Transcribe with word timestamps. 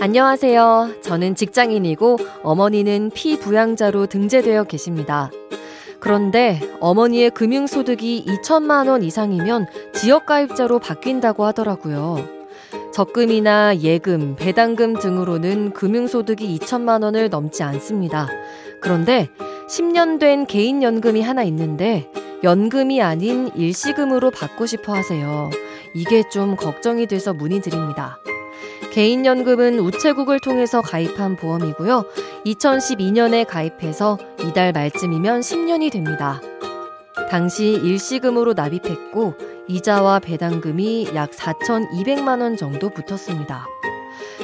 안녕하세요. 0.00 1.00
저는 1.02 1.34
직장인이고 1.34 2.18
어머니는 2.44 3.10
피부양자로 3.12 4.06
등재되어 4.06 4.62
계십니다. 4.64 5.28
그런데 5.98 6.60
어머니의 6.78 7.30
금융소득이 7.30 8.24
2천만 8.24 8.88
원 8.88 9.02
이상이면 9.02 9.66
지역가입자로 9.94 10.78
바뀐다고 10.78 11.44
하더라고요. 11.46 12.18
적금이나 12.92 13.78
예금, 13.78 14.36
배당금 14.36 14.94
등으로는 14.94 15.72
금융소득이 15.72 16.56
2천만 16.58 17.02
원을 17.02 17.28
넘지 17.28 17.64
않습니다. 17.64 18.28
그런데 18.80 19.28
10년 19.68 20.20
된 20.20 20.46
개인연금이 20.46 21.22
하나 21.22 21.42
있는데 21.42 22.08
연금이 22.44 23.02
아닌 23.02 23.50
일시금으로 23.56 24.30
받고 24.30 24.66
싶어 24.66 24.94
하세요. 24.94 25.50
이게 25.92 26.22
좀 26.28 26.54
걱정이 26.54 27.08
돼서 27.08 27.34
문의드립니다. 27.34 28.20
개인연금은 28.92 29.78
우체국을 29.78 30.40
통해서 30.40 30.80
가입한 30.80 31.36
보험이고요. 31.36 32.04
2012년에 32.46 33.46
가입해서 33.46 34.18
이달 34.40 34.72
말쯤이면 34.72 35.40
10년이 35.40 35.92
됩니다. 35.92 36.40
당시 37.30 37.66
일시금으로 37.66 38.54
납입했고 38.54 39.34
이자와 39.68 40.20
배당금이 40.20 41.10
약 41.14 41.30
4,200만 41.30 42.40
원 42.40 42.56
정도 42.56 42.88
붙었습니다. 42.88 43.66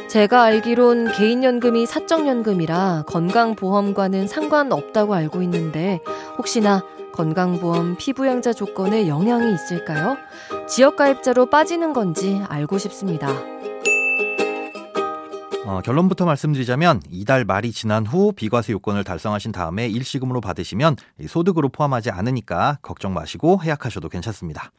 제가 0.08 0.42
알기론 0.42 1.12
개인연금이 1.12 1.86
사적연금이라 1.86 3.04
건강보험과는 3.06 4.28
상관없다고 4.28 5.14
알고 5.14 5.42
있는데 5.42 6.00
혹시나 6.36 6.84
건강보험 7.12 7.96
피부양자 7.96 8.52
조건에 8.52 9.08
영향이 9.08 9.52
있을까요? 9.54 10.16
지역가입자로 10.68 11.46
빠지는 11.46 11.92
건지 11.92 12.42
알고 12.48 12.78
싶습니다. 12.78 13.28
어, 15.66 15.80
결론부터 15.80 16.26
말씀드리자면 16.26 17.00
이달 17.10 17.46
말이 17.46 17.72
지난 17.72 18.04
후 18.04 18.32
비과세 18.32 18.74
요건을 18.74 19.02
달성하신 19.02 19.50
다음에 19.52 19.88
일시금으로 19.88 20.42
받으시면 20.42 20.96
소득으로 21.26 21.70
포함하지 21.70 22.10
않으니까 22.10 22.78
걱정 22.82 23.14
마시고 23.14 23.62
해약하셔도 23.62 24.10
괜찮습니다. 24.10 24.72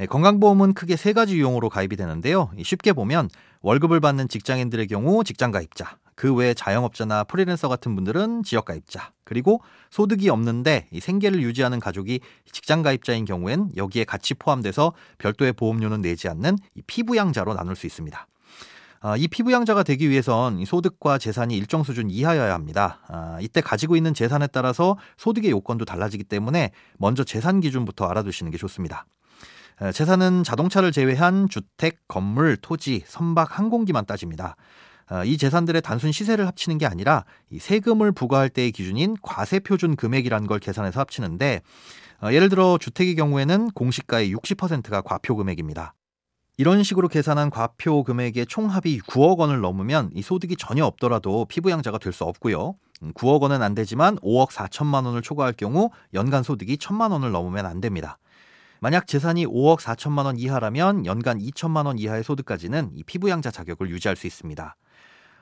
예, 0.00 0.06
건강보험은 0.06 0.74
크게 0.74 0.96
세 0.96 1.12
가지 1.12 1.36
유형으로 1.36 1.68
가입이 1.68 1.94
되는데요. 1.94 2.50
쉽게 2.60 2.92
보면 2.92 3.28
월급을 3.62 4.00
받는 4.00 4.28
직장인들의 4.28 4.88
경우 4.88 5.22
직장 5.22 5.52
가입자, 5.52 5.96
그 6.16 6.34
외 6.34 6.54
자영업자나 6.54 7.24
프리랜서 7.24 7.68
같은 7.68 7.94
분들은 7.94 8.42
지역 8.42 8.64
가입자, 8.64 9.12
그리고 9.22 9.62
소득이 9.90 10.28
없는데 10.28 10.88
생계를 11.00 11.40
유지하는 11.42 11.78
가족이 11.78 12.20
직장 12.50 12.82
가입자인 12.82 13.24
경우엔 13.26 13.70
여기에 13.76 14.04
같이 14.04 14.34
포함돼서 14.34 14.92
별도의 15.18 15.52
보험료는 15.52 16.00
내지 16.00 16.28
않는 16.28 16.56
피부양자로 16.88 17.54
나눌 17.54 17.76
수 17.76 17.86
있습니다. 17.86 18.26
아, 19.02 19.16
이 19.16 19.28
피부양자가 19.28 19.82
되기 19.82 20.10
위해선 20.10 20.62
소득과 20.66 21.16
재산이 21.16 21.56
일정 21.56 21.82
수준 21.82 22.10
이하여야 22.10 22.52
합니다. 22.52 23.00
아, 23.08 23.38
이때 23.40 23.62
가지고 23.62 23.96
있는 23.96 24.12
재산에 24.12 24.46
따라서 24.46 24.98
소득의 25.16 25.50
요건도 25.50 25.86
달라지기 25.86 26.24
때문에 26.24 26.70
먼저 26.98 27.24
재산 27.24 27.60
기준부터 27.60 28.04
알아두시는 28.04 28.52
게 28.52 28.58
좋습니다. 28.58 29.06
재산은 29.94 30.44
자동차를 30.44 30.92
제외한 30.92 31.48
주택, 31.48 32.06
건물, 32.06 32.58
토지, 32.58 33.02
선박, 33.06 33.58
항공기만 33.58 34.04
따집니다. 34.04 34.56
아, 35.06 35.24
이 35.24 35.38
재산들의 35.38 35.80
단순 35.80 36.12
시세를 36.12 36.46
합치는 36.46 36.76
게 36.76 36.84
아니라 36.84 37.24
세금을 37.58 38.12
부과할 38.12 38.50
때의 38.50 38.70
기준인 38.70 39.16
과세 39.22 39.60
표준 39.60 39.96
금액이라는 39.96 40.46
걸 40.46 40.58
계산해서 40.58 41.00
합치는데 41.00 41.62
예를 42.30 42.50
들어 42.50 42.76
주택의 42.78 43.14
경우에는 43.14 43.70
공시가의 43.70 44.34
60%가 44.34 45.00
과표 45.00 45.36
금액입니다. 45.36 45.94
이런 46.60 46.82
식으로 46.82 47.08
계산한 47.08 47.48
과표 47.48 48.04
금액의 48.04 48.44
총합이 48.44 49.00
9억 49.06 49.38
원을 49.38 49.62
넘으면 49.62 50.10
이 50.12 50.20
소득이 50.20 50.56
전혀 50.56 50.84
없더라도 50.84 51.46
피부양자가 51.46 51.96
될 51.96 52.12
수 52.12 52.24
없고요. 52.24 52.74
9억 53.14 53.36
음, 53.38 53.42
원은 53.44 53.62
안 53.62 53.74
되지만 53.74 54.18
5억 54.18 54.50
4천만 54.50 55.06
원을 55.06 55.22
초과할 55.22 55.54
경우 55.54 55.88
연간 56.12 56.42
소득이 56.42 56.76
1천만 56.76 57.12
원을 57.12 57.30
넘으면 57.30 57.64
안 57.64 57.80
됩니다. 57.80 58.18
만약 58.80 59.06
재산이 59.06 59.46
5억 59.46 59.80
4천만 59.80 60.26
원 60.26 60.36
이하라면 60.36 61.06
연간 61.06 61.38
2천만 61.38 61.86
원 61.86 61.98
이하의 61.98 62.24
소득까지는 62.24 62.90
이 62.94 63.04
피부양자 63.04 63.50
자격을 63.50 63.88
유지할 63.88 64.16
수 64.16 64.26
있습니다. 64.26 64.76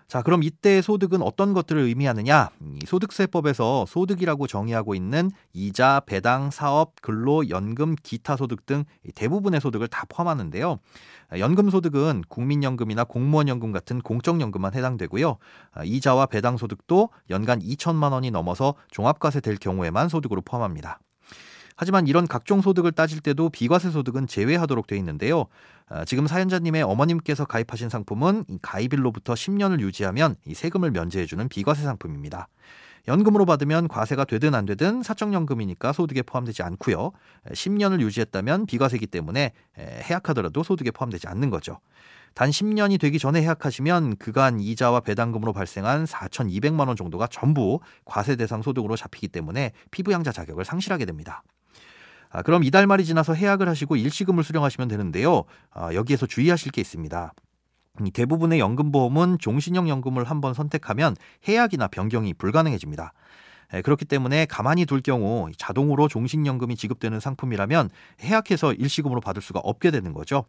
자, 0.09 0.23
그럼 0.23 0.43
이때의 0.43 0.81
소득은 0.83 1.21
어떤 1.21 1.53
것들을 1.53 1.83
의미하느냐? 1.83 2.49
소득세법에서 2.87 3.85
소득이라고 3.87 4.47
정의하고 4.47 4.95
있는 4.95 5.31
이자, 5.53 6.01
배당, 6.07 6.51
사업, 6.51 6.95
근로, 7.03 7.51
연금, 7.51 7.95
기타 8.03 8.35
소득 8.35 8.65
등 8.65 8.85
대부분의 9.15 9.61
소득을 9.61 9.87
다 9.89 10.07
포함하는데요. 10.09 10.79
연금 11.39 11.69
소득은 11.69 12.23
국민연금이나 12.27 13.05
공무원연금 13.05 13.71
같은 13.71 14.01
공적연금만 14.01 14.73
해당되고요. 14.75 15.37
이자와 15.85 16.25
배당 16.25 16.57
소득도 16.57 17.11
연간 17.29 17.61
2천만 17.61 18.13
원이 18.13 18.31
넘어서 18.31 18.77
종합과세 18.91 19.43
될 19.43 19.59
경우에만 19.59 20.09
소득으로 20.09 20.41
포함합니다. 20.41 21.01
하지만 21.81 22.09
이런 22.09 22.27
각종 22.27 22.61
소득을 22.61 22.91
따질 22.91 23.21
때도 23.21 23.51
비과세 23.51 23.91
소득은 23.91 24.27
제외하도록 24.27 24.89
되어 24.89 24.99
있는데요. 24.99 25.47
아, 25.89 26.05
지금 26.05 26.27
사연자님의 26.27 26.83
어머님께서 26.83 27.45
가입하신 27.45 27.89
상품은 27.89 28.45
가입일로부터 28.63 29.35
10년을 29.35 29.79
유지하면 29.79 30.35
이 30.45 30.55
세금을 30.55 30.91
면제해주는 30.91 31.49
비과세 31.49 31.85
상품입니다. 31.85 32.49
연금으로 33.07 33.47
받으면 33.47 33.87
과세가 33.87 34.25
되든 34.25 34.57
안 34.57 34.67
되든 34.67 35.05
사적연금이니까 35.05 35.93
소득에 35.93 36.23
포함되지 36.23 36.65
않고요. 36.65 37.13
10년을 37.53 38.01
유지했다면 38.01 38.67
비과세이기 38.67 39.07
때문에 39.07 39.53
해약하더라도 39.79 40.65
소득에 40.65 40.91
포함되지 40.91 41.29
않는 41.29 41.49
거죠. 41.49 41.79
단 42.35 42.51
10년이 42.51 43.01
되기 43.01 43.21
전에 43.21 43.41
해약하시면 43.43 44.17
그간 44.17 44.59
이자와 44.59 45.01
배당금으로 45.01 45.53
발생한 45.53 46.07
4,200만 46.07 46.89
원 46.89 46.97
정도가 46.97 47.29
전부 47.29 47.79
과세 48.05 48.35
대상 48.35 48.63
소득으로 48.63 48.97
잡히기 48.97 49.29
때문에 49.29 49.71
피부양자 49.93 50.33
자격을 50.33 50.65
상실하게 50.65 51.05
됩니다. 51.05 51.45
아, 52.31 52.43
그럼 52.43 52.65
이달 52.65 52.87
말이 52.87 53.05
지나서 53.05 53.35
해약을 53.35 53.69
하시고 53.69 53.97
일시금을 53.97 54.45
수령하시면 54.45 54.89
되는데요. 54.89 55.45
아, 55.71 55.93
여기에서 55.95 56.27
주의하실 56.27 56.73
게 56.73 56.81
있습니다. 56.81 57.33
대부분의 58.13 58.61
연금보험은 58.61 59.39
종신형 59.41 59.89
연금을 59.89 60.25
한번 60.25 60.55
선택하면 60.55 61.17
해약이나 61.49 61.89
변경이 61.89 62.33
불가능해집니다. 62.35 63.13
그렇기 63.83 64.05
때문에 64.05 64.47
가만히 64.47 64.87
둘 64.87 65.03
경우 65.03 65.51
자동으로 65.57 66.09
종신연금이 66.09 66.77
지급되는 66.77 67.21
상품이라면 67.21 67.91
해약해서 68.23 68.73
일시금으로 68.73 69.21
받을 69.21 69.43
수가 69.43 69.61
없게 69.61 69.91
되는 69.91 70.15
거죠. 70.15 70.45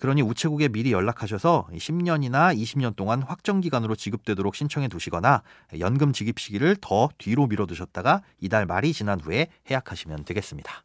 그러니 0.00 0.22
우체국에 0.22 0.68
미리 0.68 0.92
연락하셔서 0.92 1.68
10년이나 1.72 2.56
20년 2.56 2.96
동안 2.96 3.22
확정 3.22 3.60
기간으로 3.60 3.96
지급되도록 3.96 4.54
신청해 4.54 4.88
두시거나 4.88 5.42
연금 5.80 6.12
지급 6.12 6.38
시기를 6.38 6.76
더 6.80 7.08
뒤로 7.18 7.46
미뤄 7.46 7.66
두셨다가 7.66 8.22
이달 8.40 8.66
말이 8.66 8.92
지난 8.92 9.18
후에 9.20 9.48
해약하시면 9.70 10.24
되겠습니다. 10.24 10.84